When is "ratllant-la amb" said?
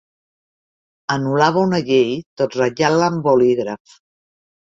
2.61-3.27